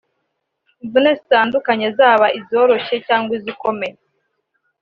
imvune 0.83 1.09
zitandukanye 1.19 1.87
zaba 1.97 2.27
izoroshye 2.39 2.95
cyangwa 3.07 3.31
izikomeye 3.37 3.95